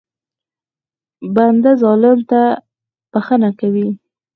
[1.35, 2.41] بنده ظالم ته
[3.11, 3.89] بښنه کوي.